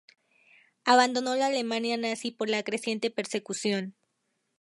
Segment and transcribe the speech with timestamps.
[0.83, 3.93] Abandonó la Alemania nazi por la creciente persecución.